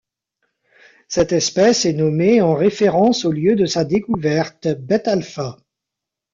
[1.09, 5.57] Cette espèce est nommée en référence au lieu de sa découverte, Bet Alfa.